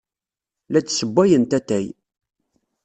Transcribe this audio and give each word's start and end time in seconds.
La 0.71 0.79
d-ssewwayent 0.81 1.57
atay. 1.57 1.85